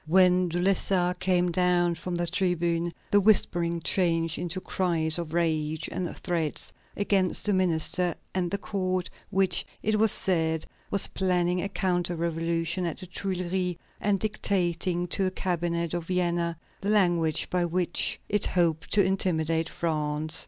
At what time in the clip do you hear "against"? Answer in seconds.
6.97-7.45